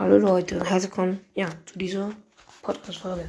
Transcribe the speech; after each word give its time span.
Hallo 0.00 0.16
Leute 0.16 0.64
herzlich 0.64 0.84
willkommen 0.84 1.20
ja, 1.34 1.50
zu 1.66 1.78
dieser 1.78 2.12
Podcast-Folge. 2.62 3.28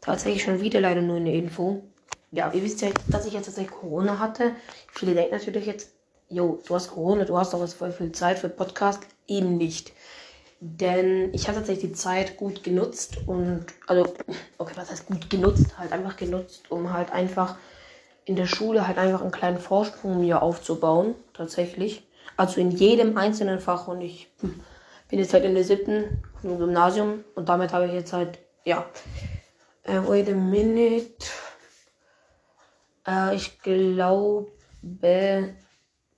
Tatsächlich 0.00 0.42
schon 0.42 0.60
wieder 0.60 0.80
leider 0.80 1.02
nur 1.02 1.18
eine 1.18 1.32
Info. 1.32 1.84
Ja, 2.32 2.52
ihr 2.52 2.64
wisst 2.64 2.80
ja, 2.80 2.88
dass 3.06 3.26
ich 3.26 3.32
jetzt 3.32 3.44
tatsächlich 3.44 3.72
Corona 3.72 4.18
hatte. 4.18 4.56
Viele 4.90 5.14
denken 5.14 5.36
natürlich 5.36 5.66
jetzt, 5.66 5.92
jo, 6.28 6.60
du 6.66 6.74
hast 6.74 6.90
Corona, 6.90 7.24
du 7.24 7.38
hast 7.38 7.54
doch 7.54 7.60
jetzt 7.60 7.74
voll 7.74 7.92
viel 7.92 8.10
Zeit 8.10 8.40
für 8.40 8.48
Podcast. 8.48 9.04
Eben 9.28 9.56
nicht. 9.56 9.92
Denn 10.58 11.32
ich 11.32 11.46
habe 11.46 11.58
tatsächlich 11.58 11.92
die 11.92 11.96
Zeit 11.96 12.36
gut 12.36 12.64
genutzt 12.64 13.18
und, 13.26 13.66
also, 13.86 14.12
okay, 14.58 14.72
was 14.74 14.90
heißt 14.90 15.06
gut 15.06 15.30
genutzt? 15.30 15.78
Halt 15.78 15.92
einfach 15.92 16.16
genutzt, 16.16 16.72
um 16.72 16.92
halt 16.92 17.12
einfach 17.12 17.56
in 18.24 18.34
der 18.34 18.46
Schule 18.46 18.88
halt 18.88 18.98
einfach 18.98 19.22
einen 19.22 19.30
kleinen 19.30 19.60
Vorsprung 19.60 20.18
mir 20.18 20.42
aufzubauen. 20.42 21.14
Tatsächlich. 21.34 22.02
Also 22.36 22.60
in 22.60 22.72
jedem 22.72 23.16
einzelnen 23.16 23.60
Fach 23.60 23.86
und 23.86 24.00
ich 24.00 24.26
hm, 24.40 24.60
bin 25.10 25.18
jetzt 25.18 25.34
halt 25.34 25.44
in 25.44 25.54
der 25.54 25.64
siebten 25.64 26.22
im 26.42 26.58
Gymnasium 26.58 27.24
und 27.34 27.48
damit 27.48 27.72
habe 27.72 27.86
ich 27.86 27.92
jetzt 27.92 28.12
halt, 28.12 28.38
ja, 28.64 28.86
äh, 29.82 29.98
wait 30.06 30.28
a 30.28 30.32
minute. 30.32 31.26
Äh, 33.06 33.34
ich 33.34 33.60
glaube 33.60 34.50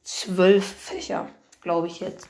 zwölf 0.02 0.65
Fächer, 0.65 1.29
glaube 1.61 1.87
ich 1.87 2.01
jetzt. 2.01 2.29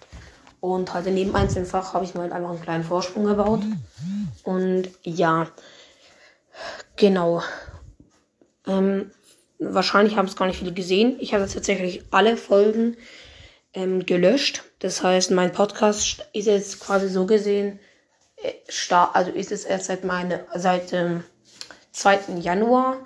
Und 0.61 0.95
halt 0.95 1.07
in 1.07 1.17
jedem 1.17 1.35
einzelnen 1.35 1.67
Fach 1.67 1.95
habe 1.95 2.05
ich 2.05 2.15
mir 2.15 2.21
halt 2.21 2.33
einfach 2.33 2.51
einen 2.51 2.63
kleinen 2.63 2.85
Vorsprung 2.85 3.25
gebaut. 3.25 3.63
Und 4.45 4.91
ja, 5.03 5.49
genau. 6.97 7.43
Ähm, 8.67 9.11
wahrscheinlich 9.59 10.17
haben 10.17 10.27
es 10.27 10.37
gar 10.37 10.47
nicht 10.47 10.59
viele 10.59 10.73
gesehen. 10.73 11.17
Ich 11.19 11.35
habe 11.35 11.49
tatsächlich 11.49 12.05
alle 12.13 12.37
Folgen 12.37 12.97
ähm, 13.75 14.05
gelöscht. 14.05 14.65
Das 14.81 15.03
heißt, 15.03 15.31
mein 15.31 15.53
Podcast 15.53 16.27
ist 16.33 16.47
jetzt 16.47 16.81
quasi 16.81 17.09
so 17.09 17.27
gesehen, 17.27 17.79
äh, 18.37 18.53
also 18.91 19.31
ist 19.31 19.53
es 19.53 19.65
erst 19.65 19.87
seit 19.87 20.05
meine, 20.05 20.45
seit 20.55 20.93
dem 20.93 21.25
2. 21.93 22.39
Januar 22.41 22.97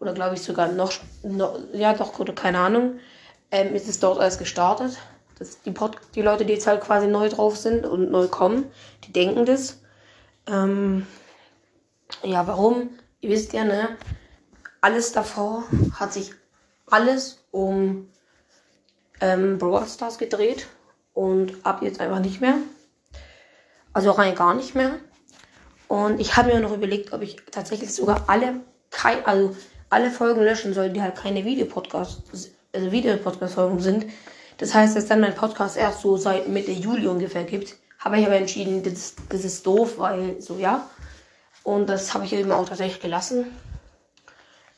oder 0.00 0.12
glaube 0.12 0.34
ich 0.34 0.42
sogar 0.42 0.68
noch, 0.68 0.92
noch 1.22 1.58
ja 1.72 1.94
doch, 1.94 2.12
keine 2.34 2.58
Ahnung, 2.58 2.98
ähm, 3.50 3.74
ist 3.74 3.88
es 3.88 4.00
dort 4.00 4.20
erst 4.20 4.38
gestartet. 4.38 4.98
Das, 5.38 5.60
die, 5.62 5.72
Pod, 5.72 5.98
die 6.14 6.22
Leute, 6.22 6.44
die 6.44 6.52
jetzt 6.52 6.66
halt 6.66 6.80
quasi 6.80 7.06
neu 7.06 7.28
drauf 7.28 7.56
sind 7.56 7.86
und 7.86 8.10
neu 8.10 8.28
kommen, 8.28 8.70
die 9.04 9.12
denken 9.12 9.46
das. 9.46 9.80
Ähm, 10.46 11.06
ja, 12.22 12.46
warum? 12.46 12.90
Ihr 13.20 13.30
wisst 13.30 13.52
ja, 13.52 13.64
ne? 13.64 13.96
Alles 14.80 15.12
davor 15.12 15.64
hat 15.98 16.12
sich 16.12 16.32
alles 16.86 17.44
um 17.50 18.08
ähm, 19.24 19.58
Brawl 19.58 19.86
Stars 19.86 20.18
gedreht 20.18 20.66
und 21.14 21.54
ab 21.64 21.80
jetzt 21.82 22.00
einfach 22.00 22.20
nicht 22.20 22.40
mehr. 22.40 22.56
Also 23.92 24.10
rein 24.10 24.34
gar 24.34 24.54
nicht 24.54 24.74
mehr. 24.74 24.96
Und 25.88 26.20
ich 26.20 26.36
habe 26.36 26.52
mir 26.52 26.60
noch 26.60 26.72
überlegt, 26.72 27.12
ob 27.12 27.22
ich 27.22 27.36
tatsächlich 27.50 27.94
sogar 27.94 28.24
alle, 28.26 28.60
kein, 28.90 29.24
also 29.24 29.56
alle 29.88 30.10
Folgen 30.10 30.42
löschen 30.42 30.74
soll, 30.74 30.90
die 30.90 31.00
halt 31.00 31.16
keine 31.16 31.44
Videopodcast, 31.44 32.22
also 32.72 32.92
Videopodcast-Folgen 32.92 33.80
sind. 33.80 34.06
Das 34.58 34.74
heißt, 34.74 34.96
dass 34.96 35.06
dann 35.06 35.20
mein 35.20 35.34
Podcast 35.34 35.76
erst 35.76 36.00
so 36.00 36.16
seit 36.16 36.48
Mitte 36.48 36.72
Juli 36.72 37.06
ungefähr 37.06 37.44
gibt. 37.44 37.76
Habe 37.98 38.18
ich 38.18 38.26
aber 38.26 38.36
entschieden, 38.36 38.82
das, 38.82 39.14
das 39.28 39.44
ist 39.44 39.66
doof, 39.66 39.98
weil 39.98 40.40
so 40.40 40.58
ja. 40.58 40.88
Und 41.62 41.88
das 41.88 42.12
habe 42.12 42.24
ich 42.26 42.32
eben 42.34 42.52
auch 42.52 42.68
tatsächlich 42.68 43.00
gelassen. 43.00 43.46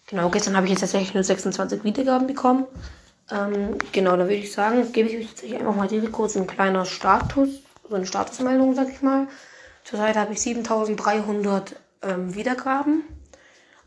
Genau, 0.06 0.28
gestern 0.28 0.56
habe 0.56 0.66
ich 0.66 0.70
jetzt 0.70 0.80
tatsächlich 0.80 1.14
nur 1.14 1.24
26 1.24 1.82
Wiedergaben 1.82 2.28
bekommen. 2.28 2.66
Ähm, 3.30 3.78
genau, 3.92 4.12
da 4.12 4.24
würde 4.24 4.34
ich 4.34 4.52
sagen, 4.52 4.92
gebe 4.92 5.08
ich 5.08 5.44
euch 5.44 5.54
einfach 5.54 5.74
mal 5.74 5.88
direkt 5.88 6.12
kurz 6.12 6.36
ein 6.36 6.46
kleiner 6.46 6.84
Status, 6.84 7.48
so 7.88 7.94
eine 7.94 8.06
Statusmeldung, 8.06 8.74
sag 8.74 8.88
ich 8.88 9.02
mal. 9.02 9.26
Zurzeit 9.84 10.16
habe 10.16 10.32
ich 10.32 10.40
7300 10.40 11.76
ähm, 12.02 12.34
Wiedergaben. 12.34 13.02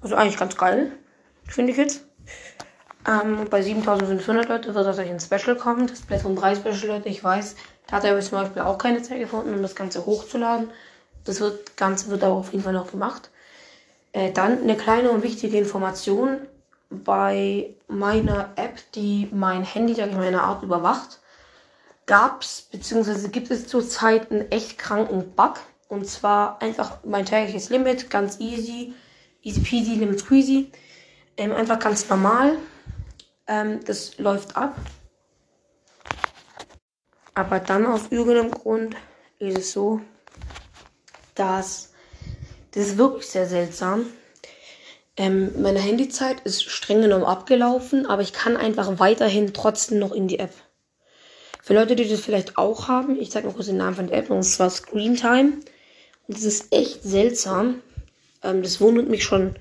Also 0.01 0.15
eigentlich 0.15 0.37
ganz 0.37 0.57
geil, 0.57 0.91
finde 1.45 1.71
ich 1.71 1.77
jetzt. 1.77 2.05
Ähm, 3.08 3.47
bei 3.49 3.61
7500 3.61 4.49
Leute 4.49 4.75
wird 4.75 4.86
tatsächlich 4.86 5.14
ein 5.14 5.19
Special 5.19 5.55
kommen. 5.55 5.87
Das 5.87 5.99
Splatoon 5.99 6.35
3 6.35 6.55
Special, 6.55 6.87
Leute, 6.87 7.09
ich 7.09 7.23
weiß. 7.23 7.55
Da 7.87 7.97
hat 7.97 8.03
er 8.03 8.19
zum 8.21 8.39
Beispiel 8.39 8.61
auch 8.61 8.77
keine 8.77 9.02
Zeit 9.02 9.19
gefunden, 9.19 9.53
um 9.53 9.61
das 9.61 9.75
Ganze 9.75 10.05
hochzuladen. 10.05 10.69
Das 11.23 11.39
wird, 11.39 11.77
Ganze 11.77 12.09
wird 12.09 12.23
aber 12.23 12.35
auf 12.35 12.52
jeden 12.52 12.64
Fall 12.64 12.73
noch 12.73 12.91
gemacht. 12.91 13.30
Äh, 14.11 14.31
dann 14.31 14.61
eine 14.61 14.75
kleine 14.75 15.11
und 15.11 15.23
wichtige 15.23 15.58
Information 15.58 16.39
bei 16.89 17.76
meiner 17.88 18.52
App, 18.55 18.80
die 18.94 19.30
mein 19.32 19.64
Handy, 19.64 19.94
sag 19.94 20.10
ich 20.10 20.16
mal, 20.16 20.27
in 20.27 20.36
einer 20.36 20.44
Art 20.44 20.64
überwacht, 20.64 21.20
gab 22.05 22.42
es, 22.42 22.64
beziehungsweise 22.64 23.30
gibt 23.30 23.52
es 23.52 23.67
zurzeit 23.67 24.32
einen 24.32 24.52
echt 24.52 24.77
kranken 24.77 25.32
Bug. 25.36 25.55
Und 25.88 26.08
zwar 26.08 26.61
einfach 26.61 27.00
mein 27.04 27.26
tägliches 27.26 27.70
Limit, 27.70 28.10
ganz 28.10 28.39
easy, 28.39 28.94
easy 29.42 29.61
peasy, 29.61 29.95
limit 29.95 30.20
squeezy. 30.20 30.72
Ähm, 31.38 31.52
einfach 31.52 31.80
ganz 31.80 32.08
normal. 32.10 32.58
Ähm, 33.48 33.80
das 33.86 34.17
läuft 34.17 34.56
ab. 34.56 34.76
Aber 37.33 37.60
dann 37.60 37.86
aus 37.86 38.11
irgendeinem 38.11 38.52
Grund 38.52 38.95
ist 39.39 39.58
es 39.58 39.71
so, 39.71 40.02
dass 41.36 41.94
das 42.71 42.88
ist 42.88 42.98
wirklich 42.98 43.26
sehr 43.27 43.48
seltsam. 43.48 44.06
Ähm, 45.19 45.52
meine 45.61 45.80
Handyzeit 45.80 46.39
ist 46.45 46.63
streng 46.63 47.02
genommen 47.02 47.25
abgelaufen, 47.25 48.05
aber 48.05 48.21
ich 48.21 48.31
kann 48.31 48.55
einfach 48.55 48.99
weiterhin 48.99 49.53
trotzdem 49.53 49.99
noch 49.99 50.13
in 50.13 50.30
die 50.30 50.39
App. 50.39 50.53
Für 51.61 51.73
Leute, 51.73 51.97
die 51.97 52.07
das 52.07 52.21
vielleicht 52.21 52.57
auch 52.57 52.87
haben, 52.87 53.19
ich 53.19 53.29
zeige 53.29 53.45
noch 53.45 53.55
kurz 53.55 53.65
den 53.65 53.75
Namen 53.75 53.97
von 53.97 54.08
der 54.08 54.17
App, 54.17 54.29
und 54.29 54.43
zwar 54.43 54.69
Screen 54.69 55.17
Time. 55.17 55.58
Und 56.25 56.37
das 56.37 56.43
ist 56.43 56.73
echt 56.73 57.03
seltsam. 57.03 57.81
Ähm, 58.43 58.63
das 58.63 58.79
wundert 58.79 59.09
mich 59.09 59.25
schon, 59.25 59.58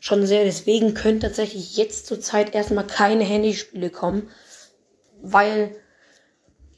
schon 0.00 0.26
sehr. 0.26 0.44
Deswegen 0.44 0.94
können 0.94 1.20
tatsächlich 1.20 1.76
jetzt 1.76 2.06
zur 2.06 2.20
Zeit 2.22 2.54
erstmal 2.54 2.86
keine 2.86 3.24
Handyspiele 3.24 3.90
kommen. 3.90 4.30
Weil, 5.20 5.76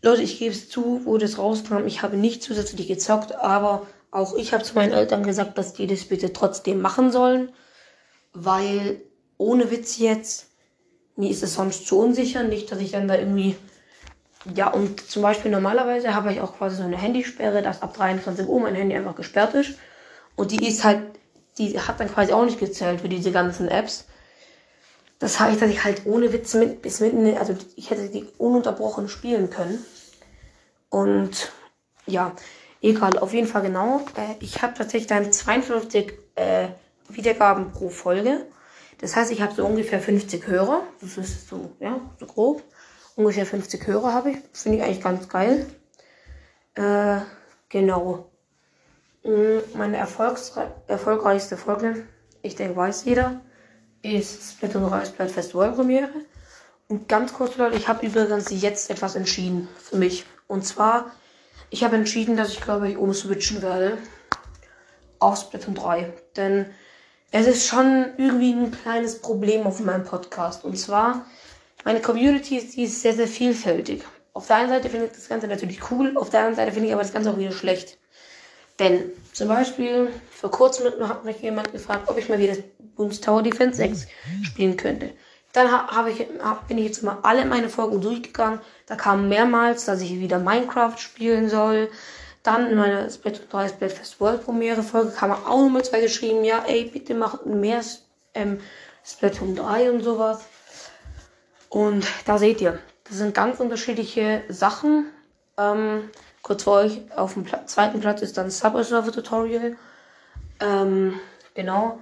Leute, 0.03 0.23
ich 0.23 0.41
gebe 0.41 0.53
es 0.53 0.69
zu, 0.69 1.03
wo 1.05 1.17
das 1.17 1.39
rauskam, 1.39 1.87
ich 1.87 2.03
habe 2.03 2.17
nicht 2.17 2.43
zusätzlich 2.43 2.89
gezockt, 2.89 3.37
aber 3.37 3.87
auch 4.11 4.35
ich 4.35 4.53
habe 4.53 4.65
zu 4.65 4.75
meinen 4.75 4.93
Eltern 4.93 5.23
gesagt, 5.23 5.57
dass 5.59 5.75
die 5.75 5.87
das 5.87 6.07
bitte 6.07 6.33
trotzdem 6.33 6.81
machen 6.81 7.13
sollen 7.13 7.53
weil 8.39 9.01
ohne 9.39 9.71
Witz 9.71 9.99
jetzt, 9.99 10.49
mir 11.17 11.31
ist 11.31 11.43
es 11.43 11.55
sonst 11.55 11.87
zu 11.87 11.99
unsicher, 11.99 12.43
nicht, 12.43 12.71
dass 12.71 12.81
ich 12.81 12.93
dann 12.93 13.09
da 13.09 13.17
irgendwie, 13.17 13.57
ja, 14.55 14.69
und 14.69 15.01
zum 15.01 15.23
Beispiel 15.23 15.51
normalerweise 15.51 16.15
habe 16.15 16.33
ich 16.33 16.41
auch 16.41 16.57
quasi 16.59 16.77
so 16.77 16.83
eine 16.83 16.99
Handysperre, 16.99 17.63
dass 17.63 17.81
ab 17.81 17.95
23 17.95 18.47
Uhr 18.47 18.61
mein 18.61 18.75
Handy 18.75 18.95
einfach 18.95 19.17
gesperrt 19.17 19.55
ist. 19.55 19.79
Und 20.37 20.51
die 20.51 20.69
ist 20.69 20.85
halt, 20.85 21.01
die 21.57 21.81
hat 21.81 21.99
dann 21.99 22.13
quasi 22.13 22.33
auch 22.33 22.45
nicht 22.45 22.61
gezählt 22.61 23.01
für 23.01 23.09
diese 23.09 23.33
ganzen 23.33 23.69
Apps. 23.69 24.05
Das 25.19 25.41
heißt, 25.41 25.63
dass 25.63 25.71
ich 25.71 25.83
halt 25.83 26.05
ohne 26.05 26.31
Witz 26.35 26.53
mit, 26.53 26.83
bis 26.83 27.01
mitten, 27.01 27.39
also 27.39 27.57
ich 27.75 27.91
hätte 27.91 28.11
die 28.11 28.27
ununterbrochen 28.37 29.09
spielen 29.09 29.49
können. 29.49 29.83
Und 30.91 31.53
ja, 32.07 32.33
egal, 32.83 33.19
auf 33.19 33.33
jeden 33.33 33.49
Fall 33.49 33.63
genau. 33.63 34.03
Äh, 34.15 34.35
ich 34.41 34.61
habe 34.61 34.75
tatsächlich 34.75 35.07
dann 35.07 35.33
52 35.33 36.13
äh, 36.35 36.69
Wiedergaben 37.09 37.73
pro 37.73 37.89
Folge. 37.89 38.47
Das 38.99 39.15
heißt, 39.15 39.31
ich 39.31 39.43
habe 39.43 39.55
so 39.55 39.67
ungefähr 39.67 40.01
50 40.01 40.47
Hörer. 40.47 40.83
Das 41.01 41.19
ist 41.19 41.49
so, 41.49 41.73
ja, 41.81 42.01
so 42.19 42.27
grob. 42.27 42.63
Ungefähr 43.15 43.47
50 43.47 43.87
Hörer 43.87 44.13
habe 44.13 44.31
ich. 44.33 44.39
Finde 44.53 44.79
ich 44.79 44.85
eigentlich 44.85 45.03
ganz 45.03 45.29
geil. 45.29 45.67
Äh, 46.75 47.19
genau. 47.69 48.31
Mm, 49.25 49.59
meine 49.75 49.97
erfolgreichste 49.97 51.57
Folge, 51.57 52.07
ich 52.43 52.55
denke, 52.55 52.77
weiß 52.77 53.05
jeder, 53.05 53.41
ist 54.03 54.53
Splatoon 54.53 54.89
3 54.89 55.05
Splat 55.07 55.31
Festival 55.31 55.73
Premiere. 55.73 56.11
Und 56.89 57.09
ganz 57.09 57.33
kurz, 57.33 57.57
Leute, 57.57 57.77
ich 57.77 57.89
habe 57.89 58.07
übrigens 58.07 58.51
jetzt 58.51 58.91
etwas 58.91 59.17
entschieden 59.17 59.69
für 59.79 59.97
mich. 59.97 60.25
Und 60.47 60.65
zwar, 60.65 61.11
ich 61.71 61.83
habe 61.83 61.97
entschieden, 61.97 62.37
dass 62.37 62.51
ich 62.51 62.61
glaube 62.61 62.89
ich 62.89 62.97
umswitchen 62.97 63.63
werde 63.63 63.99
auf 65.19 65.39
Splatoon 65.39 65.75
3. 65.75 66.13
Denn 66.37 66.67
es 67.31 67.47
ist 67.47 67.67
schon 67.67 68.07
irgendwie 68.17 68.53
ein 68.53 68.71
kleines 68.71 69.21
Problem 69.21 69.67
auf 69.67 69.81
meinem 69.81 70.05
Podcast. 70.05 70.65
Und 70.65 70.79
zwar, 70.79 71.27
meine 71.85 72.01
Community 72.01 72.61
die 72.61 72.85
ist 72.85 73.03
sehr, 73.03 73.15
sehr 73.15 73.29
vielfältig. 73.29 74.05
Auf 74.33 74.47
der 74.47 74.57
einen 74.57 74.69
Seite 74.69 74.91
finde 74.91 75.07
ich 75.07 75.13
das 75.13 75.29
Ganze 75.29 75.49
natürlich 75.49 75.91
cool, 75.91 76.17
auf 76.17 76.31
der 76.31 76.41
anderen 76.41 76.57
Seite 76.57 76.73
finde 76.73 76.89
ich 76.89 76.95
aber 76.95 77.03
das 77.03 77.13
Ganze 77.13 77.31
auch 77.31 77.39
wieder 77.39 77.53
schlecht. 77.53 77.99
Denn 78.79 79.11
zum 79.33 79.49
Beispiel, 79.49 80.11
vor 80.31 80.51
kurzem 80.51 80.93
hat 81.09 81.25
mich 81.25 81.41
jemand 81.41 81.73
gefragt, 81.73 82.09
ob 82.09 82.19
ich 82.19 82.29
mal 82.29 82.39
wieder 82.39 82.57
Boons 82.97 83.21
Tower 83.21 83.43
Defense 83.43 83.79
6 83.79 84.07
spielen 84.43 84.77
könnte. 84.77 85.13
Dann 85.55 85.73
hab 85.73 86.07
ich, 86.07 86.27
hab, 86.43 86.69
bin 86.69 86.77
ich 86.77 86.85
jetzt 86.85 87.03
mal 87.03 87.19
alle 87.23 87.47
meine 87.47 87.71
Folgen 87.71 88.03
durchgegangen. 88.03 88.61
Da 88.85 88.97
kam 88.97 89.31
mehrmals, 89.31 89.87
dass 89.87 90.03
ich 90.03 90.21
wieder 90.21 90.39
Minecraft 90.39 90.99
spielen 90.99 91.49
soll. 91.49 91.89
Dann 92.47 92.71
in 92.71 92.77
meiner 92.77 93.11
Splatoon 93.11 93.49
3 93.51 93.69
Splatfest 93.71 94.21
World 94.21 94.45
Premiere 94.45 94.85
Folge 94.85 95.11
kam 95.11 95.33
auch 95.33 95.65
nochmal 95.65 95.85
zwei 95.85 96.01
geschrieben, 96.01 96.45
ja, 96.45 96.65
ey, 96.69 96.85
bitte 96.85 97.13
macht 97.15 97.45
mehr 97.45 97.81
ähm, 98.35 98.61
Splatoon 99.05 99.57
3 99.57 99.91
und 99.91 100.03
sowas. 100.05 100.45
Und 101.71 102.07
da 102.25 102.39
seht 102.39 102.61
ihr, 102.61 102.79
das 103.09 103.17
sind 103.19 103.35
ganz 103.35 103.59
unterschiedliche 103.59 104.45
Sachen. 104.49 105.07
Ähm, 105.59 106.09
kurz 106.43 106.63
vor 106.63 106.79
euch. 106.83 107.01
Auf 107.17 107.35
dem 107.35 107.43
Pla 107.43 107.67
zweiten 107.67 107.99
Platz 107.99 108.23
ist 108.23 108.39
dann 108.39 108.49
Subway 108.49 108.85
Surfer 108.85 109.11
Tutorial. 109.11 109.77
Ähm, 110.61 111.19
genau. 111.55 111.99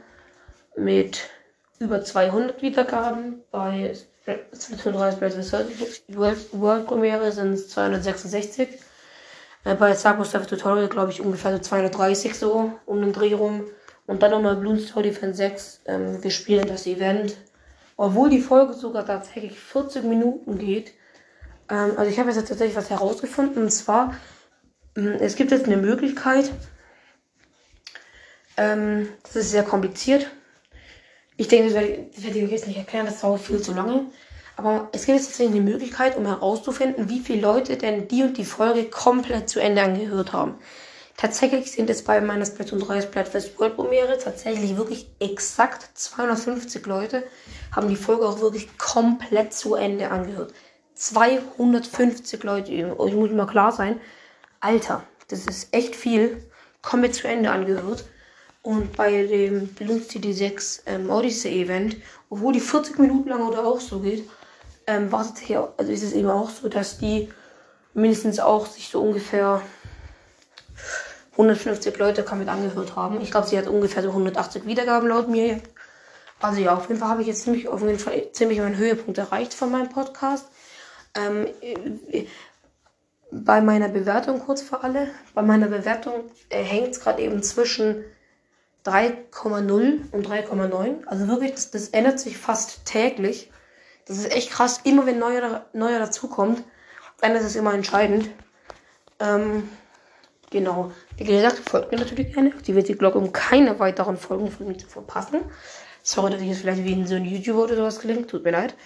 Mit 0.76 1.30
über 1.78 2.04
200 2.04 2.60
Wiedergaben. 2.60 3.42
Bei 3.50 3.94
35 4.26 6.02
World, 6.08 6.38
World 6.52 6.86
Premiere 6.86 7.32
sind 7.32 7.54
es 7.54 7.70
266. 7.70 8.68
Äh, 9.64 9.74
bei 9.74 9.94
Subway 9.94 10.24
Surfer 10.24 10.46
Tutorial 10.46 10.88
glaube 10.88 11.10
ich 11.10 11.20
ungefähr 11.20 11.52
so 11.52 11.58
230 11.58 12.38
so 12.38 12.72
um 12.86 13.00
den 13.00 13.12
Dreh 13.12 13.34
rum. 13.34 13.64
Und 14.06 14.22
dann 14.22 14.32
nochmal 14.32 14.56
Bloons 14.56 14.90
Tower 14.90 15.02
Defense 15.02 15.38
6. 15.38 15.80
Ähm, 15.86 16.22
wir 16.22 16.30
spielen 16.30 16.66
das 16.66 16.86
Event. 16.86 17.36
Obwohl 17.96 18.28
die 18.28 18.40
Folge 18.40 18.74
sogar 18.74 19.06
tatsächlich 19.06 19.58
40 19.58 20.04
Minuten 20.04 20.58
geht. 20.58 20.92
Ähm, 21.70 21.92
also 21.96 22.10
ich 22.10 22.18
habe 22.18 22.30
jetzt 22.30 22.48
tatsächlich 22.48 22.76
was 22.76 22.90
herausgefunden. 22.90 23.62
Und 23.62 23.70
zwar, 23.70 24.14
ähm, 24.96 25.16
es 25.20 25.36
gibt 25.36 25.52
jetzt 25.52 25.66
eine 25.66 25.78
Möglichkeit. 25.78 26.50
Ähm, 28.56 29.08
das 29.22 29.36
ist 29.36 29.50
sehr 29.50 29.62
kompliziert. 29.62 30.30
Ich 31.36 31.48
denke, 31.48 31.72
das 31.72 32.22
werde 32.22 32.38
ich 32.38 32.44
euch 32.44 32.50
jetzt 32.50 32.66
nicht 32.66 32.76
erklären. 32.76 33.06
Das 33.06 33.20
dauert 33.20 33.40
viel 33.40 33.60
zu 33.60 33.72
lange. 33.72 34.06
Aber 34.56 34.88
es 34.92 35.06
gibt 35.06 35.18
jetzt 35.18 35.28
tatsächlich 35.28 35.60
eine 35.60 35.70
Möglichkeit, 35.70 36.16
um 36.16 36.26
herauszufinden, 36.26 37.08
wie 37.08 37.20
viele 37.20 37.40
Leute 37.40 37.76
denn 37.76 38.06
die 38.08 38.22
und 38.22 38.36
die 38.38 38.44
Folge 38.44 38.84
komplett 38.84 39.48
zu 39.48 39.60
Ende 39.60 39.82
angehört 39.82 40.32
haben. 40.32 40.54
Tatsächlich 41.16 41.70
sind 41.70 41.90
es 41.90 42.02
bei 42.02 42.20
meiner 42.20 42.44
Splatoon 42.44 42.80
3 42.80 43.02
Splatfest 43.02 43.58
World 43.58 43.76
Premiere 43.76 44.18
tatsächlich 44.18 44.76
wirklich 44.76 45.08
exakt 45.20 45.88
250 45.94 46.86
Leute 46.86 47.22
haben 47.72 47.88
die 47.88 47.96
Folge 47.96 48.26
auch 48.26 48.40
wirklich 48.40 48.76
komplett 48.78 49.52
zu 49.52 49.74
Ende 49.74 50.10
angehört. 50.10 50.52
250 50.94 52.42
Leute, 52.42 52.72
ich 52.72 52.84
muss 53.14 53.30
mal 53.30 53.46
klar 53.46 53.72
sein. 53.72 54.00
Alter, 54.60 55.04
das 55.28 55.46
ist 55.46 55.74
echt 55.74 55.94
viel. 55.96 56.42
Komplett 56.82 57.14
zu 57.14 57.28
Ende 57.28 57.50
angehört. 57.50 58.04
Und 58.62 58.96
bei 58.96 59.24
dem 59.24 59.68
Bloons 59.68 60.08
CD6 60.08 60.82
ähm, 60.86 61.10
Odyssey 61.10 61.62
Event, 61.62 61.96
obwohl 62.30 62.54
die 62.54 62.60
40 62.60 62.98
Minuten 62.98 63.28
lang 63.28 63.46
oder 63.46 63.64
auch 63.66 63.80
so 63.80 64.00
geht, 64.00 64.28
ähm, 64.86 65.10
wartet 65.12 65.38
hier, 65.38 65.72
also 65.76 65.90
ist 65.90 66.02
es 66.02 66.12
eben 66.12 66.30
auch 66.30 66.50
so, 66.50 66.68
dass 66.68 66.98
die 66.98 67.30
mindestens 67.94 68.40
auch 68.40 68.66
sich 68.66 68.88
so 68.88 69.00
ungefähr 69.00 69.62
150 71.32 71.96
Leute 71.98 72.22
damit 72.22 72.48
angehört 72.48 72.96
haben. 72.96 73.20
Ich 73.20 73.30
glaube, 73.30 73.46
sie 73.46 73.58
hat 73.58 73.66
ungefähr 73.66 74.02
so 74.02 74.10
180 74.10 74.66
Wiedergaben 74.66 75.08
laut 75.08 75.28
mir. 75.28 75.60
Also 76.40 76.60
ja, 76.60 76.74
auf 76.74 76.88
jeden 76.88 77.00
Fall 77.00 77.08
habe 77.08 77.22
ich 77.22 77.28
jetzt 77.28 77.42
ziemlich, 77.42 77.68
auf 77.68 77.80
jeden 77.80 77.98
Fall 77.98 78.30
ziemlich 78.32 78.58
meinen 78.58 78.76
Höhepunkt 78.76 79.18
erreicht 79.18 79.54
von 79.54 79.70
meinem 79.70 79.88
Podcast. 79.88 80.46
Ähm, 81.16 81.48
bei 83.30 83.60
meiner 83.60 83.88
Bewertung 83.88 84.40
kurz 84.40 84.62
für 84.62 84.82
alle. 84.82 85.08
Bei 85.34 85.42
meiner 85.42 85.68
Bewertung 85.68 86.30
äh, 86.50 86.62
hängt 86.62 86.90
es 86.90 87.00
gerade 87.00 87.22
eben 87.22 87.42
zwischen 87.42 88.04
3,0 88.84 90.12
und 90.12 90.28
3,9. 90.28 91.06
Also 91.06 91.28
wirklich, 91.28 91.52
das, 91.52 91.70
das, 91.70 91.88
ändert 91.88 92.20
sich 92.20 92.36
fast 92.36 92.84
täglich. 92.84 93.50
Das 94.06 94.18
ist 94.18 94.30
echt 94.30 94.50
krass. 94.50 94.80
Immer 94.84 95.06
wenn 95.06 95.18
neuer, 95.18 95.64
neuer 95.72 95.98
dazukommt, 95.98 96.62
dann 97.20 97.34
ist 97.34 97.44
es 97.44 97.56
immer 97.56 97.74
entscheidend. 97.74 98.28
Ähm, 99.20 99.68
Genau. 100.54 100.92
Wie 101.16 101.24
gesagt, 101.24 101.68
folgt 101.68 101.90
mir 101.90 101.98
natürlich 101.98 102.32
gerne. 102.32 102.50
Aktiviert 102.50 102.86
die 102.86 102.94
Glocke, 102.94 103.18
um 103.18 103.32
keine 103.32 103.80
weiteren 103.80 104.16
Folgen 104.16 104.52
von 104.52 104.68
mir 104.68 104.78
zu 104.78 104.86
verpassen. 104.86 105.40
Sorry, 106.04 106.30
dass 106.30 106.40
ich 106.42 106.46
jetzt 106.46 106.60
vielleicht 106.60 106.84
wie 106.84 106.92
in 106.92 107.08
so 107.08 107.16
ein 107.16 107.24
YouTuber 107.24 107.64
oder 107.64 107.74
sowas 107.74 107.98
klingt. 107.98 108.30
Tut 108.30 108.44
mir 108.44 108.52
leid. 108.52 108.76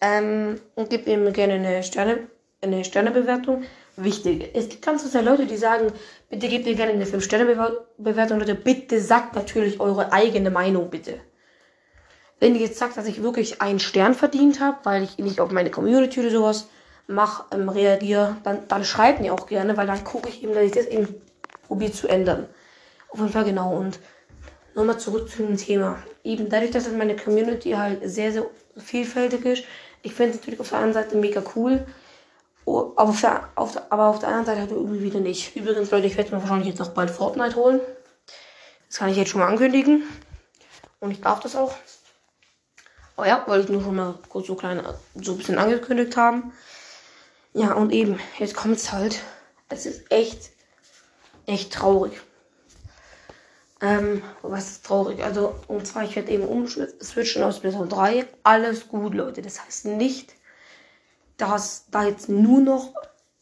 Ähm, 0.00 0.60
und 0.74 0.90
gebt 0.90 1.06
mir 1.06 1.30
gerne 1.30 1.52
eine 1.54 1.84
Sterne, 1.84 2.26
eine 2.60 2.84
Sternebewertung. 2.84 3.62
Wichtig. 3.96 4.50
Es 4.52 4.68
gibt 4.68 4.84
ganz 4.84 5.08
viele 5.08 5.22
Leute, 5.22 5.46
die 5.46 5.56
sagen, 5.56 5.92
bitte 6.28 6.48
gebt 6.48 6.66
mir 6.66 6.74
gerne 6.74 6.92
eine 6.92 7.04
5-Sterne-Bewertung. 7.04 8.40
Leute, 8.40 8.56
bitte 8.56 9.00
sagt 9.00 9.36
natürlich 9.36 9.78
eure 9.78 10.12
eigene 10.12 10.50
Meinung, 10.50 10.90
bitte. 10.90 11.20
Wenn 12.38 12.54
ihr 12.54 12.62
jetzt 12.62 12.78
sagt, 12.78 12.96
dass 12.96 13.06
ich 13.06 13.22
wirklich 13.22 13.62
einen 13.62 13.78
Stern 13.78 14.14
verdient 14.14 14.60
habe, 14.60 14.78
weil 14.84 15.02
ich 15.02 15.18
nicht 15.18 15.40
auf 15.40 15.50
meine 15.50 15.70
Community 15.70 16.20
oder 16.20 16.30
sowas 16.30 16.68
mach, 17.06 17.46
ähm, 17.52 17.68
reagiere, 17.68 18.36
dann, 18.42 18.68
dann 18.68 18.84
schreibt 18.84 19.20
mir 19.20 19.32
auch 19.32 19.46
gerne, 19.46 19.76
weil 19.76 19.86
dann 19.86 20.04
gucke 20.04 20.28
ich 20.28 20.42
eben, 20.42 20.54
dass 20.54 20.64
ich 20.64 20.72
das 20.72 20.86
eben 20.86 21.08
probiere 21.66 21.92
zu 21.92 22.08
ändern. 22.08 22.46
Auf 23.08 23.20
jeden 23.20 23.32
Fall 23.32 23.44
genau. 23.44 23.76
Und 23.76 23.98
nochmal 24.74 24.98
zurück 24.98 25.30
zu 25.30 25.42
dem 25.42 25.56
Thema. 25.56 25.98
Eben 26.24 26.48
dadurch, 26.48 26.72
dass 26.72 26.90
meine 26.90 27.16
Community 27.16 27.70
halt 27.72 28.00
sehr, 28.04 28.32
sehr 28.32 28.46
vielfältig 28.76 29.44
ist, 29.44 29.64
ich 30.02 30.14
finde 30.14 30.32
es 30.32 30.38
natürlich 30.38 30.60
auf 30.60 30.68
der 30.68 30.78
einen 30.78 30.92
Seite 30.92 31.16
mega 31.16 31.42
cool, 31.56 31.84
auf, 32.64 33.20
der, 33.20 33.48
auf 33.54 33.72
der, 33.72 33.90
aber 33.90 34.06
auf 34.06 34.18
der 34.18 34.28
anderen 34.28 34.46
Seite 34.46 34.60
halt 34.60 34.70
irgendwie 34.70 35.02
wieder 35.02 35.20
nicht. 35.20 35.56
Übrigens, 35.56 35.90
Leute, 35.90 36.06
ich 36.06 36.16
werde 36.16 36.34
mir 36.34 36.42
wahrscheinlich 36.42 36.68
jetzt 36.68 36.78
noch 36.78 36.90
bald 36.90 37.10
Fortnite 37.10 37.56
holen. 37.56 37.80
Das 38.88 38.98
kann 38.98 39.08
ich 39.08 39.16
jetzt 39.16 39.30
schon 39.30 39.40
mal 39.40 39.48
ankündigen. 39.48 40.02
Und 41.00 41.10
ich 41.10 41.20
darf 41.20 41.40
das 41.40 41.56
auch. 41.56 41.74
Aber 43.16 43.26
ja, 43.26 43.42
wollte 43.46 43.64
ich 43.64 43.70
nur 43.70 43.82
schon 43.82 43.96
mal 43.96 44.14
kurz 44.28 44.46
so 44.46 44.54
klein, 44.54 44.82
so 45.14 45.32
ein 45.32 45.38
bisschen 45.38 45.58
angekündigt 45.58 46.16
haben. 46.16 46.52
Ja, 47.54 47.72
und 47.72 47.90
eben, 47.92 48.20
jetzt 48.38 48.54
kommt 48.54 48.76
es 48.76 48.92
halt. 48.92 49.22
Es 49.70 49.86
ist 49.86 50.12
echt, 50.12 50.50
echt 51.46 51.72
traurig. 51.72 52.20
Ähm, 53.80 54.22
was 54.42 54.70
ist 54.70 54.86
traurig? 54.86 55.22
Also, 55.24 55.54
und 55.66 55.86
zwar, 55.86 56.04
ich 56.04 56.16
werde 56.16 56.30
eben 56.30 56.44
umswitchen 56.44 57.42
aus 57.42 57.56
Splatoon 57.56 57.88
3. 57.88 58.26
Alles 58.42 58.88
gut, 58.88 59.14
Leute. 59.14 59.40
Das 59.42 59.64
heißt 59.64 59.86
nicht, 59.86 60.34
dass 61.38 61.86
da 61.90 62.04
jetzt 62.04 62.28
nur 62.28 62.60
noch 62.60 62.94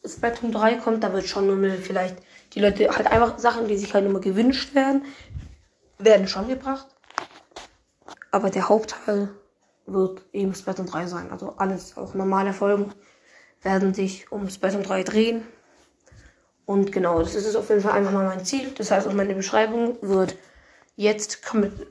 Splatoon 0.04 0.52
3 0.52 0.76
kommt. 0.76 1.02
Da 1.02 1.12
wird 1.12 1.26
schon 1.26 1.46
nur 1.46 1.78
vielleicht 1.78 2.16
die 2.52 2.60
Leute 2.60 2.88
halt 2.88 3.08
einfach 3.08 3.38
Sachen, 3.38 3.66
die 3.66 3.76
sich 3.76 3.94
halt 3.94 4.06
immer 4.06 4.20
gewünscht 4.20 4.74
werden, 4.74 5.04
werden 5.98 6.28
schon 6.28 6.46
gebracht. 6.46 6.86
Aber 8.30 8.50
der 8.50 8.68
Hauptteil 8.68 9.28
wird 9.86 10.22
eben 10.32 10.54
Splatoon 10.54 10.86
3 10.86 11.06
sein. 11.06 11.30
Also 11.30 11.54
alles 11.56 11.96
auch 11.96 12.14
normale 12.14 12.52
Folgen 12.52 12.92
werden 13.62 13.94
sich 13.94 14.30
um 14.30 14.48
Splatoon 14.48 14.82
3 14.82 15.02
drehen. 15.02 15.42
Und 16.66 16.92
genau, 16.92 17.20
das 17.20 17.34
ist 17.34 17.56
auf 17.56 17.68
jeden 17.68 17.82
Fall 17.82 17.92
einfach 17.92 18.12
mal 18.12 18.26
mein 18.26 18.44
Ziel. 18.44 18.70
Das 18.76 18.90
heißt, 18.90 19.06
auch 19.06 19.12
meine 19.12 19.34
Beschreibung 19.34 19.98
wird 20.00 20.36
jetzt 20.96 21.44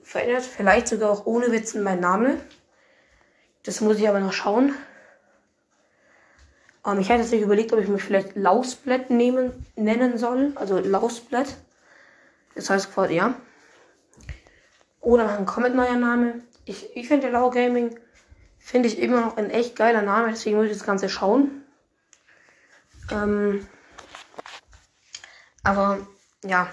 verändert. 0.03 0.43
Vielleicht 0.43 0.87
sogar 0.87 1.11
auch 1.11 1.25
ohne 1.25 1.51
Witzen 1.51 1.83
mein 1.83 1.99
Name. 1.99 2.37
Das 3.63 3.81
muss 3.81 3.97
ich 3.97 4.09
aber 4.09 4.19
noch 4.19 4.33
schauen. 4.33 4.73
Ähm, 6.85 6.99
ich 6.99 7.09
hatte 7.09 7.21
jetzt 7.21 7.31
nicht 7.31 7.41
überlegt, 7.41 7.71
ob 7.73 7.79
ich 7.79 7.87
mich 7.87 8.03
vielleicht 8.03 8.35
Lausblatt 8.35 9.09
nehmen, 9.09 9.65
nennen 9.75 10.17
soll. 10.17 10.53
Also 10.55 10.79
Lausblatt. 10.79 11.55
Das 12.55 12.69
heißt 12.69 12.93
quasi, 12.93 13.15
ja. 13.15 13.35
Oder 15.01 15.37
ein 15.37 15.45
komplett 15.45 15.75
neuer 15.75 15.95
Name. 15.95 16.41
Ich, 16.65 16.95
ich 16.95 17.07
finde 17.07 17.29
Lau 17.29 17.49
Gaming 17.49 17.99
finde 18.57 18.87
ich 18.87 18.99
immer 18.99 19.21
noch 19.21 19.37
ein 19.37 19.49
echt 19.49 19.75
geiler 19.75 20.01
Name, 20.01 20.29
deswegen 20.29 20.57
muss 20.57 20.67
ich 20.67 20.73
das 20.73 20.85
Ganze 20.85 21.09
schauen. 21.09 21.63
Ähm, 23.11 23.67
aber 25.63 25.99
ja, 26.43 26.69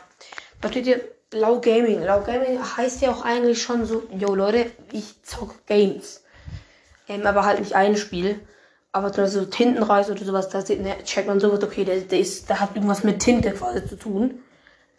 da 0.60 0.68
steht 0.68 0.84
hier 0.84 1.00
Low 1.32 1.60
Gaming. 1.60 2.02
Low 2.02 2.22
Gaming 2.22 2.58
heißt 2.76 3.02
ja 3.02 3.10
auch 3.10 3.24
eigentlich 3.24 3.62
schon 3.62 3.86
so, 3.86 4.02
yo 4.16 4.34
Leute, 4.34 4.70
ich 4.92 5.22
zock 5.22 5.66
Games. 5.66 6.24
Ähm, 7.08 7.26
aber 7.26 7.44
halt 7.44 7.60
nicht 7.60 7.74
ein 7.74 7.96
Spiel. 7.96 8.40
Aber 8.92 9.12
zum 9.12 9.24
Beispiel 9.24 9.42
so 9.42 9.46
Tintenreis 9.46 10.10
oder 10.10 10.24
sowas, 10.24 10.48
da 10.48 10.62
sieht, 10.62 10.80
ne, 10.80 10.96
checkt 11.04 11.28
man 11.28 11.38
sowas, 11.38 11.62
okay, 11.62 11.84
der, 11.84 12.00
der, 12.00 12.18
ist, 12.18 12.48
der 12.48 12.58
hat 12.58 12.74
irgendwas 12.74 13.04
mit 13.04 13.20
Tinte 13.20 13.52
quasi 13.52 13.86
zu 13.86 13.96
tun. 13.96 14.42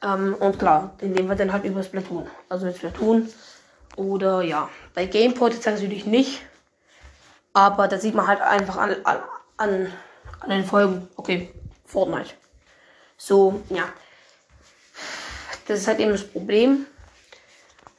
Ähm, 0.02 0.36
und 0.36 0.58
klar, 0.58 0.96
den 1.02 1.12
nehmen 1.12 1.28
wir 1.28 1.36
dann 1.36 1.52
halt 1.52 1.66
über 1.66 1.84
Splatoon. 1.84 2.28
Also 2.48 2.66
mit 2.66 2.78
Splatoon. 2.78 3.28
Oder 3.96 4.42
ja, 4.42 4.70
bei 4.94 5.06
Gameport 5.06 5.54
jetzt 5.54 5.66
natürlich 5.66 6.06
nicht. 6.06 6.42
Aber 7.54 7.88
da 7.88 7.98
sieht 7.98 8.16
man 8.16 8.28
halt 8.28 8.42
einfach 8.42 8.78
an, 8.78 8.96
an, 9.04 9.20
an 9.58 9.94
an 10.42 10.50
den 10.50 10.66
Folgen. 10.66 11.08
Okay, 11.16 11.50
Fortnite. 11.86 12.32
So, 13.18 13.62
ja. 13.70 13.86
Das 15.68 15.80
ist 15.80 15.88
halt 15.88 16.00
eben 16.00 16.12
das 16.12 16.28
Problem. 16.28 16.88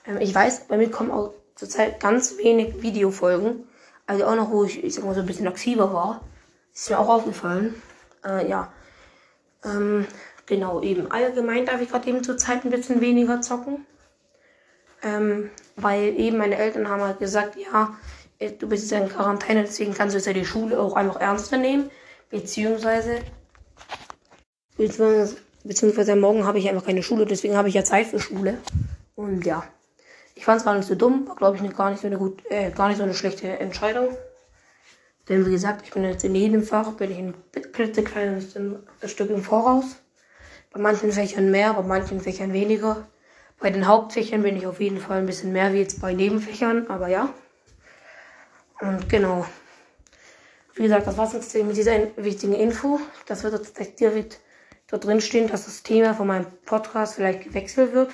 Ähm, 0.06 0.20
ich 0.20 0.34
weiß, 0.34 0.66
bei 0.66 0.76
mir 0.76 0.90
kommen 0.90 1.10
auch 1.10 1.32
zurzeit 1.54 2.00
ganz 2.00 2.36
wenig 2.36 2.82
Videofolgen. 2.82 3.68
Also 4.06 4.26
auch 4.26 4.34
noch, 4.34 4.50
wo 4.50 4.64
ich, 4.64 4.82
ich 4.82 4.94
sag 4.94 5.04
mal, 5.04 5.14
so 5.14 5.20
ein 5.20 5.26
bisschen 5.26 5.46
aktiver 5.46 5.92
war. 5.92 6.20
Ist 6.74 6.90
mir 6.90 6.98
auch 6.98 7.08
aufgefallen. 7.08 7.80
Äh, 8.24 8.48
ja. 8.48 8.72
Ähm, 9.64 10.06
genau, 10.46 10.82
eben. 10.82 11.10
Allgemein 11.10 11.66
darf 11.66 11.80
ich 11.80 11.88
gerade 11.88 12.08
eben 12.08 12.24
zurzeit 12.24 12.64
ein 12.64 12.70
bisschen 12.70 13.00
weniger 13.00 13.40
zocken. 13.40 13.86
Ähm, 15.02 15.50
weil 15.76 16.18
eben 16.18 16.38
meine 16.38 16.56
Eltern 16.56 16.88
haben 16.88 17.02
halt 17.02 17.18
gesagt, 17.18 17.56
ja, 17.56 17.96
äh, 18.38 18.52
du 18.52 18.68
bist 18.68 18.90
jetzt 18.90 19.00
in 19.00 19.08
Quarantäne, 19.08 19.62
deswegen 19.62 19.94
kannst 19.94 20.14
du 20.14 20.18
jetzt 20.18 20.26
ja 20.26 20.32
die 20.32 20.44
Schule 20.44 20.78
auch 20.78 20.94
einfach 20.94 21.20
ernster 21.20 21.58
nehmen. 21.58 21.90
Beziehungsweise, 22.30 23.20
beziehungsweise, 24.76 25.36
beziehungsweise 25.64 26.16
morgen 26.16 26.46
habe 26.46 26.58
ich 26.58 26.68
einfach 26.68 26.86
keine 26.86 27.02
Schule, 27.02 27.26
deswegen 27.26 27.56
habe 27.56 27.68
ich 27.68 27.74
ja 27.74 27.84
Zeit 27.84 28.06
für 28.06 28.20
Schule. 28.20 28.58
Und 29.14 29.44
ja, 29.44 29.64
ich 30.34 30.44
fand 30.44 30.58
es 30.58 30.64
gar 30.64 30.74
nicht 30.74 30.86
so 30.86 30.94
dumm, 30.94 31.28
war 31.28 31.36
glaube 31.36 31.56
ich 31.56 31.76
gar 31.76 31.90
nicht 31.90 32.00
so 32.00 32.06
eine 32.06 32.18
gut, 32.18 32.42
äh, 32.50 32.70
gar 32.70 32.88
nicht 32.88 32.98
so 32.98 33.02
eine 33.02 33.14
schlechte 33.14 33.48
Entscheidung. 33.58 34.16
Denn 35.28 35.46
wie 35.46 35.52
gesagt, 35.52 35.82
ich 35.84 35.92
bin 35.92 36.04
jetzt 36.04 36.24
in 36.24 36.34
jedem 36.34 36.62
Fach, 36.62 36.92
bin 36.92 37.10
ich 37.10 37.18
ein 37.18 37.34
klitzekleines 37.72 38.56
Stück 39.06 39.30
im 39.30 39.42
Voraus. 39.42 39.96
Bei 40.72 40.80
manchen 40.80 41.12
Fächern 41.12 41.50
mehr, 41.50 41.74
bei 41.74 41.82
manchen 41.82 42.20
Fächern 42.20 42.52
weniger. 42.52 43.06
Bei 43.62 43.70
den 43.70 43.86
Hauptfächern 43.86 44.42
bin 44.42 44.56
ich 44.56 44.66
auf 44.66 44.80
jeden 44.80 44.98
Fall 44.98 45.18
ein 45.18 45.26
bisschen 45.26 45.52
mehr 45.52 45.72
wie 45.72 45.78
jetzt 45.78 46.00
bei 46.00 46.12
Nebenfächern, 46.12 46.88
aber 46.88 47.06
ja. 47.06 47.32
Und 48.80 49.08
genau. 49.08 49.46
Wie 50.74 50.82
gesagt, 50.82 51.06
das 51.06 51.16
war's 51.16 51.32
jetzt 51.32 51.54
mit 51.54 51.76
dieser 51.76 51.92
wichtigen 52.16 52.54
Info. 52.54 52.98
Das 53.26 53.44
wird 53.44 53.54
jetzt 53.54 53.78
direkt 54.00 54.40
dort 54.88 55.04
drin 55.04 55.20
stehen, 55.20 55.48
dass 55.48 55.66
das 55.66 55.84
Thema 55.84 56.12
von 56.12 56.26
meinem 56.26 56.46
Podcast 56.66 57.14
vielleicht 57.14 57.44
gewechselt 57.44 57.92
wird. 57.92 58.10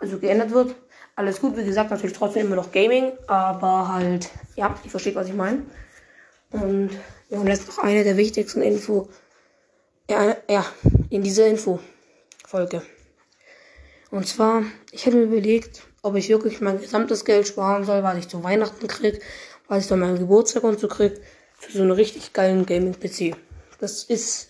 Also 0.00 0.18
geändert 0.18 0.50
wird. 0.50 0.74
Alles 1.14 1.40
gut, 1.40 1.56
wie 1.56 1.64
gesagt, 1.64 1.92
natürlich 1.92 2.16
trotzdem 2.16 2.46
immer 2.46 2.56
noch 2.56 2.72
Gaming, 2.72 3.12
aber 3.28 3.92
halt, 3.92 4.28
ja, 4.56 4.74
ihr 4.82 4.90
versteht, 4.90 5.14
was 5.14 5.28
ich 5.28 5.34
meine. 5.34 5.66
Und 6.50 6.90
ja, 7.28 7.38
und 7.38 7.46
jetzt 7.46 7.68
noch 7.68 7.78
eine 7.78 8.02
der 8.02 8.16
wichtigsten 8.16 8.62
Info. 8.62 9.08
Ja, 10.10 10.36
ja, 10.48 10.64
in 11.10 11.22
dieser 11.22 11.46
Info-Folge. 11.46 12.82
Und 14.10 14.26
zwar, 14.26 14.62
ich 14.90 15.06
hätte 15.06 15.16
mir 15.16 15.24
überlegt, 15.24 15.82
ob 16.02 16.14
ich 16.14 16.28
wirklich 16.28 16.60
mein 16.60 16.80
gesamtes 16.80 17.24
Geld 17.24 17.46
sparen 17.46 17.84
soll, 17.84 18.02
was 18.02 18.16
ich 18.18 18.28
zu 18.28 18.42
Weihnachten 18.42 18.86
krieg, 18.88 19.20
was 19.68 19.84
ich 19.84 19.88
dann 19.88 20.00
meinen 20.00 20.18
Geburtstag 20.18 20.64
und 20.64 20.80
so 20.80 20.88
krieg, 20.88 21.20
für 21.58 21.72
so 21.72 21.82
einen 21.82 21.90
richtig 21.90 22.32
geilen 22.32 22.64
Gaming-PC. 22.64 23.36
Das 23.80 24.04
ist 24.04 24.48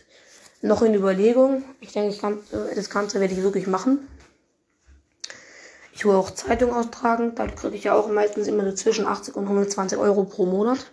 noch 0.63 0.83
in 0.83 0.95
Überlegung. 0.95 1.65
Ich 1.81 1.93
denke, 1.93 2.11
ich 2.11 2.21
kann, 2.21 2.39
das 2.75 2.91
Ganze 2.91 3.21
werde 3.21 3.35
ich 3.35 3.43
wirklich 3.43 3.67
machen. 3.67 4.07
Ich 5.93 6.05
will 6.05 6.15
auch 6.15 6.31
Zeitung 6.31 6.73
austragen. 6.73 7.35
Da 7.35 7.49
kriege 7.49 7.75
ich 7.75 7.85
ja 7.85 7.95
auch 7.95 8.09
meistens 8.09 8.47
immer 8.47 8.65
so 8.65 8.73
zwischen 8.73 9.07
80 9.07 9.35
und 9.35 9.45
120 9.45 9.99
Euro 9.99 10.25
pro 10.25 10.47
Monat. 10.47 10.93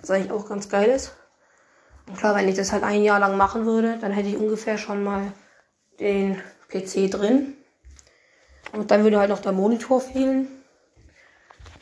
Was 0.00 0.10
eigentlich 0.10 0.32
auch 0.32 0.48
ganz 0.48 0.70
geil 0.70 0.88
ist. 0.88 1.12
Und 2.06 2.16
klar, 2.16 2.34
wenn 2.34 2.48
ich 2.48 2.56
das 2.56 2.72
halt 2.72 2.84
ein 2.84 3.02
Jahr 3.02 3.20
lang 3.20 3.36
machen 3.36 3.66
würde, 3.66 3.98
dann 4.00 4.12
hätte 4.12 4.28
ich 4.28 4.38
ungefähr 4.38 4.78
schon 4.78 5.04
mal 5.04 5.32
den 6.00 6.40
PC 6.70 7.10
drin. 7.10 7.57
Und 8.72 8.90
dann 8.90 9.04
würde 9.04 9.18
halt 9.18 9.30
noch 9.30 9.40
der 9.40 9.52
Monitor 9.52 10.00
fehlen. 10.00 10.48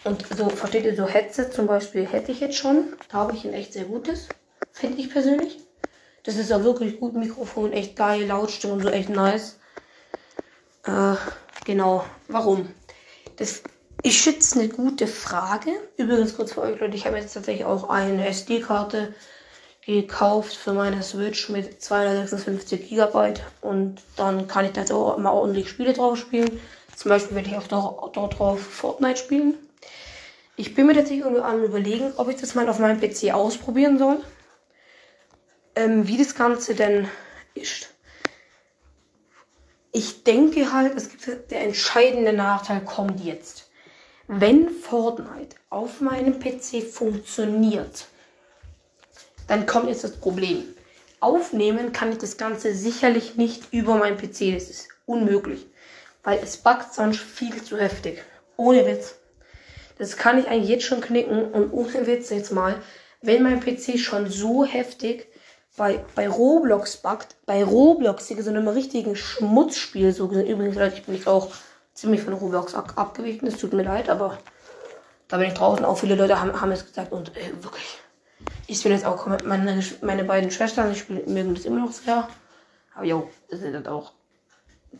Und 0.04 0.24
so, 0.36 0.48
versteht 0.48 0.84
ihr, 0.84 0.94
so 0.94 1.06
Headset 1.06 1.50
zum 1.50 1.66
Beispiel 1.66 2.06
hätte 2.06 2.30
ich 2.32 2.40
jetzt 2.40 2.56
schon. 2.56 2.94
Da 3.08 3.18
habe 3.18 3.34
ich 3.34 3.44
ein 3.44 3.52
echt 3.52 3.72
sehr 3.72 3.84
gutes. 3.84 4.28
Finde 4.72 5.00
ich 5.00 5.10
persönlich. 5.10 5.58
Das 6.22 6.36
ist 6.36 6.52
auch 6.52 6.62
wirklich 6.62 7.00
gut. 7.00 7.14
Mikrofon, 7.14 7.72
echt 7.72 7.96
geil. 7.96 8.26
Lautstärke 8.26 8.76
und 8.76 8.82
so 8.82 8.88
echt 8.88 9.08
nice. 9.08 9.58
Äh, 10.84 11.14
genau. 11.64 12.04
Warum? 12.28 12.68
Das 13.36 13.62
ist 14.02 14.24
jetzt 14.24 14.56
eine 14.56 14.68
gute 14.68 15.06
Frage. 15.06 15.70
Übrigens 15.96 16.36
kurz 16.36 16.52
für 16.52 16.62
euch 16.62 16.80
Leute, 16.80 16.96
ich 16.96 17.06
habe 17.06 17.16
jetzt 17.16 17.34
tatsächlich 17.34 17.64
auch 17.64 17.88
eine 17.88 18.26
SD-Karte 18.28 19.14
gekauft 19.84 20.54
für 20.54 20.72
meine 20.72 21.02
Switch 21.02 21.48
mit 21.48 21.82
256 21.82 22.88
GB 22.88 23.34
und 23.60 24.02
dann 24.16 24.48
kann 24.48 24.64
ich 24.64 24.72
da 24.72 24.82
auch 24.94 25.16
immer 25.16 25.32
ordentlich 25.32 25.68
Spiele 25.68 25.92
drauf 25.92 26.16
spielen. 26.16 26.60
Zum 26.96 27.10
Beispiel 27.10 27.36
werde 27.36 27.50
ich 27.50 27.56
auch 27.56 28.10
dort, 28.10 28.38
drauf 28.38 28.58
Fortnite 28.58 29.18
spielen. 29.18 29.54
Ich 30.56 30.74
bin 30.74 30.86
mir 30.86 30.94
tatsächlich 30.94 31.26
am 31.26 31.62
überlegen, 31.62 32.14
ob 32.16 32.30
ich 32.30 32.36
das 32.36 32.54
mal 32.54 32.66
auf 32.70 32.78
meinem 32.78 32.98
PC 32.98 33.34
ausprobieren 33.34 33.98
soll. 33.98 34.18
Ähm, 35.74 36.08
wie 36.08 36.16
das 36.16 36.34
Ganze 36.34 36.74
denn 36.74 37.06
ist. 37.52 37.90
Ich 39.92 40.24
denke 40.24 40.72
halt, 40.72 40.96
es 40.96 41.10
gibt 41.10 41.50
der 41.50 41.60
entscheidende 41.60 42.32
Nachteil 42.32 42.80
kommt 42.80 43.22
jetzt. 43.22 43.70
Wenn 44.26 44.70
Fortnite 44.70 45.56
auf 45.68 46.00
meinem 46.00 46.40
PC 46.40 46.82
funktioniert, 46.82 48.06
dann 49.48 49.66
kommt 49.66 49.88
jetzt 49.90 50.02
das 50.02 50.16
Problem. 50.16 50.64
Aufnehmen 51.20 51.92
kann 51.92 52.12
ich 52.12 52.18
das 52.18 52.38
Ganze 52.38 52.74
sicherlich 52.74 53.36
nicht 53.36 53.70
über 53.74 53.96
meinen 53.96 54.16
PC. 54.16 54.54
Das 54.54 54.70
ist 54.70 54.88
unmöglich. 55.04 55.66
Weil 56.26 56.40
es 56.42 56.56
buggt 56.56 56.92
sonst 56.92 57.20
viel 57.20 57.62
zu 57.62 57.78
heftig. 57.78 58.20
Ohne 58.56 58.84
Witz. 58.84 59.14
Das 59.96 60.16
kann 60.16 60.38
ich 60.38 60.48
eigentlich 60.48 60.68
jetzt 60.68 60.84
schon 60.84 61.00
knicken 61.00 61.52
und 61.52 61.72
ohne 61.72 62.04
Witz 62.08 62.30
jetzt 62.30 62.50
mal, 62.50 62.82
wenn 63.22 63.44
mein 63.44 63.60
PC 63.60 63.96
schon 64.00 64.28
so 64.28 64.64
heftig 64.64 65.28
bei, 65.76 66.04
bei 66.16 66.28
Roblox 66.28 66.96
buggt, 66.96 67.36
bei 67.46 67.62
Roblox, 67.62 68.26
so 68.26 68.50
einem 68.50 68.66
richtigen 68.66 69.14
Schmutzspiel, 69.14 70.12
so 70.12 70.28
übrigens, 70.28 70.74
Leute, 70.74 70.96
ich 70.96 71.04
bin 71.04 71.14
jetzt 71.14 71.28
auch 71.28 71.52
ziemlich 71.94 72.22
von 72.22 72.32
Roblox 72.32 72.74
ab 72.74 72.94
abgewichen, 72.96 73.46
es 73.46 73.58
tut 73.58 73.72
mir 73.72 73.84
leid, 73.84 74.08
aber 74.08 74.36
da 75.28 75.36
bin 75.36 75.46
ich 75.46 75.54
draußen, 75.54 75.84
auch 75.84 75.96
viele 75.96 76.16
Leute 76.16 76.40
haben, 76.40 76.60
haben 76.60 76.72
es 76.72 76.86
gesagt 76.86 77.12
und 77.12 77.36
äh, 77.36 77.52
wirklich, 77.62 77.98
ich 78.66 78.82
bin 78.82 78.90
jetzt 78.90 79.06
auch, 79.06 79.28
meine, 79.44 79.80
meine 80.00 80.24
beiden 80.24 80.50
Schwestern, 80.50 80.90
ich 80.90 80.98
spiele, 80.98 81.22
mögen 81.26 81.54
das 81.54 81.66
immer 81.66 81.78
noch 81.78 81.92
sehr, 81.92 82.28
aber 82.96 83.04
jo, 83.04 83.30
das 83.48 83.60
sind 83.60 83.76
halt 83.76 83.86
auch, 83.86 84.12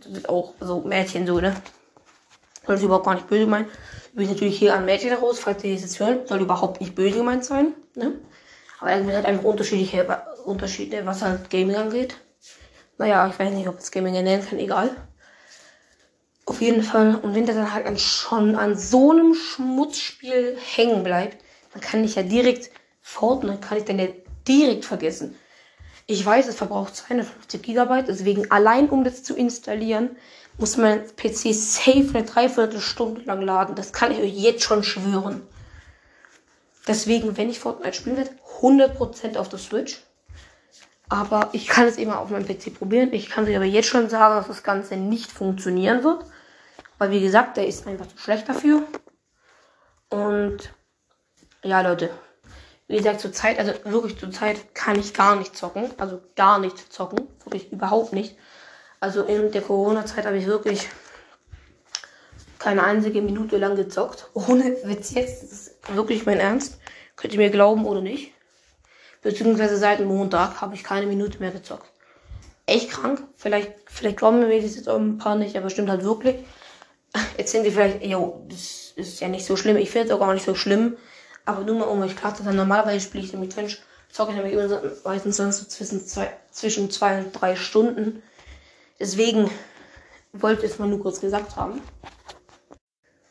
das 0.00 0.12
sind 0.12 0.28
auch 0.28 0.54
so 0.60 0.80
Mädchen 0.80 1.26
so, 1.26 1.40
ne? 1.40 1.54
Soll 2.66 2.76
ich 2.76 2.82
überhaupt 2.82 3.06
gar 3.06 3.14
nicht 3.14 3.28
böse 3.28 3.44
gemeint. 3.44 3.68
Übrigens 4.12 4.32
natürlich 4.32 4.58
hier 4.58 4.74
an 4.74 4.84
Mädchen 4.84 5.12
raus, 5.12 5.38
falls 5.38 5.62
ihr 5.62 5.74
das 5.74 5.82
jetzt 5.82 6.00
hören, 6.00 6.26
soll 6.26 6.40
überhaupt 6.40 6.80
nicht 6.80 6.94
böse 6.94 7.18
gemeint 7.18 7.44
sein. 7.44 7.74
Ne? 7.94 8.14
Aber 8.80 8.90
es 8.92 9.06
halt 9.06 9.26
einfach 9.26 9.44
unterschiedliche 9.44 10.06
Unterschiede, 10.44 11.06
was 11.06 11.22
halt 11.22 11.48
Gaming 11.50 11.76
angeht. 11.76 12.16
Naja, 12.98 13.28
ich 13.28 13.38
weiß 13.38 13.52
nicht, 13.52 13.68
ob 13.68 13.78
es 13.78 13.90
Gaming 13.90 14.14
nennen 14.14 14.44
kann, 14.44 14.58
egal. 14.58 14.90
Auf 16.46 16.60
jeden 16.60 16.82
Fall. 16.82 17.16
Und 17.16 17.34
wenn 17.34 17.46
der 17.46 17.54
dann 17.54 17.72
halt 17.72 18.00
schon 18.00 18.56
an 18.56 18.76
so 18.76 19.10
einem 19.10 19.34
Schmutzspiel 19.34 20.56
hängen 20.74 21.02
bleibt, 21.02 21.42
dann 21.72 21.82
kann 21.82 22.04
ich 22.04 22.14
ja 22.14 22.22
direkt 22.22 22.70
Fortnite, 23.02 23.58
kann 23.58 23.78
ich 23.78 23.84
dann 23.84 23.98
ja 23.98 24.08
direkt 24.46 24.84
vergessen. 24.84 25.36
Ich 26.06 26.24
weiß, 26.24 26.46
es 26.46 26.56
verbraucht 26.56 26.94
250 26.94 27.62
Gigabyte, 27.62 28.08
deswegen 28.08 28.50
allein 28.50 28.88
um 28.90 29.02
das 29.02 29.24
zu 29.24 29.34
installieren, 29.34 30.16
muss 30.56 30.76
mein 30.76 31.04
PC 31.16 31.52
safe 31.52 32.10
eine 32.14 32.22
Dreiviertelstunde 32.24 33.22
lang 33.22 33.42
laden. 33.42 33.74
Das 33.74 33.92
kann 33.92 34.12
ich 34.12 34.18
euch 34.18 34.32
jetzt 34.32 34.62
schon 34.62 34.84
schwören. 34.84 35.42
Deswegen, 36.86 37.36
wenn 37.36 37.50
ich 37.50 37.58
Fortnite 37.58 37.96
spielen 37.96 38.16
werde, 38.16 38.30
100% 38.60 39.36
auf 39.36 39.48
der 39.48 39.58
Switch. 39.58 40.00
Aber 41.08 41.50
ich 41.52 41.66
kann 41.66 41.86
es 41.86 41.98
eben 41.98 42.12
auf 42.12 42.30
meinem 42.30 42.46
PC 42.46 42.74
probieren. 42.78 43.12
Ich 43.12 43.28
kann 43.28 43.44
euch 43.44 43.56
aber 43.56 43.64
jetzt 43.64 43.88
schon 43.88 44.08
sagen, 44.08 44.36
dass 44.36 44.48
das 44.48 44.62
Ganze 44.62 44.96
nicht 44.96 45.30
funktionieren 45.30 46.04
wird. 46.04 46.24
Weil 46.98 47.10
wie 47.10 47.20
gesagt, 47.20 47.56
der 47.56 47.66
ist 47.66 47.86
einfach 47.86 48.06
zu 48.06 48.18
schlecht 48.18 48.48
dafür. 48.48 48.82
Und 50.08 50.72
ja, 51.62 51.80
Leute. 51.80 52.10
Wie 52.88 52.96
gesagt, 52.96 53.20
zur 53.20 53.32
Zeit, 53.32 53.58
also 53.58 53.72
wirklich 53.84 54.18
zur 54.18 54.30
Zeit 54.30 54.74
kann 54.74 54.98
ich 54.98 55.12
gar 55.12 55.36
nicht 55.36 55.56
zocken. 55.56 55.90
Also 55.98 56.20
gar 56.36 56.58
nicht 56.58 56.92
zocken. 56.92 57.26
Wirklich 57.44 57.72
überhaupt 57.72 58.12
nicht. 58.12 58.36
Also 59.00 59.22
in 59.24 59.50
der 59.50 59.62
Corona-Zeit 59.62 60.26
habe 60.26 60.38
ich 60.38 60.46
wirklich 60.46 60.88
keine 62.58 62.84
einzige 62.84 63.22
Minute 63.22 63.58
lang 63.58 63.76
gezockt. 63.76 64.30
Ohne 64.34 64.76
Witz 64.84 65.12
jetzt. 65.12 65.42
Das 65.42 65.52
ist 65.52 65.74
wirklich 65.94 66.26
mein 66.26 66.38
Ernst. 66.38 66.78
Könnt 67.16 67.32
ihr 67.32 67.40
mir 67.40 67.50
glauben 67.50 67.86
oder 67.86 68.00
nicht. 68.00 68.32
Beziehungsweise 69.22 69.76
seit 69.76 70.00
Montag 70.00 70.60
habe 70.60 70.74
ich 70.74 70.84
keine 70.84 71.06
Minute 71.06 71.40
mehr 71.40 71.50
gezockt. 71.50 71.90
Echt 72.66 72.90
krank. 72.90 73.22
Vielleicht, 73.36 73.72
vielleicht 73.86 74.18
glauben 74.18 74.40
mir 74.40 74.62
das 74.62 74.76
jetzt 74.76 74.88
auch 74.88 74.98
ein 74.98 75.18
paar 75.18 75.36
nicht, 75.36 75.56
aber 75.56 75.70
stimmt 75.70 75.90
halt 75.90 76.04
wirklich. 76.04 76.36
Jetzt 77.38 77.52
sind 77.52 77.64
die 77.64 77.70
vielleicht, 77.70 78.04
jo, 78.04 78.44
das 78.48 78.92
ist 78.96 79.20
ja 79.20 79.28
nicht 79.28 79.46
so 79.46 79.56
schlimm. 79.56 79.76
Ich 79.76 79.90
finde 79.90 80.08
es 80.08 80.12
auch 80.12 80.20
gar 80.20 80.34
nicht 80.34 80.44
so 80.44 80.54
schlimm. 80.54 80.96
Aber 81.46 81.62
nur 81.62 81.76
mal 81.76 81.84
um 81.84 82.02
euch 82.02 82.16
klar 82.16 82.34
zu 82.34 82.42
sein, 82.42 82.56
normalerweise 82.56 83.00
spiele 83.00 83.24
ich 83.24 83.32
nämlich 83.32 83.54
Twitch, 83.54 83.80
zocke 84.10 84.32
ich 84.32 84.36
nämlich 84.36 84.56
meistens 85.04 85.36
so 85.36 85.50
zwischen 85.50 86.04
zwei, 86.04 86.28
zwischen 86.50 86.90
zwei 86.90 87.20
und 87.20 87.32
drei 87.32 87.56
Stunden. 87.56 88.22
Deswegen 89.00 89.50
wollte 90.32 90.66
ich 90.66 90.72
es 90.72 90.78
mal 90.78 90.88
nur 90.88 91.00
kurz 91.00 91.20
gesagt 91.20 91.56
haben. 91.56 91.80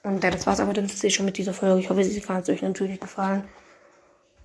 Und 0.04 0.24
ja, 0.24 0.32
das 0.32 0.48
war's 0.48 0.60
aber 0.60 0.74
dann 0.74 0.90
schon 0.90 1.26
mit 1.26 1.38
dieser 1.38 1.54
Folge. 1.54 1.80
Ich 1.80 1.90
hoffe, 1.90 2.04
sie 2.04 2.22
hat 2.22 2.50
euch 2.50 2.62
natürlich 2.62 3.00
gefallen. 3.00 3.44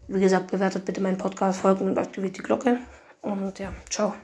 Wie 0.08 0.20
gesagt, 0.20 0.50
bewertet 0.50 0.84
bitte 0.84 1.00
meinen 1.00 1.18
Podcast, 1.18 1.60
folgt 1.60 1.80
und 1.82 1.96
aktiviert 1.98 2.36
die 2.36 2.42
Glocke. 2.42 2.78
Und 3.22 3.58
ja, 3.58 3.72
ciao. 3.88 4.14